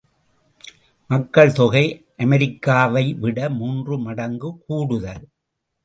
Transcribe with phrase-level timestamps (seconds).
[1.09, 1.85] மக்கள் தொகை
[2.17, 5.23] அமெரிக்காவை விட மூன்று மடங்கு கூடுதல்.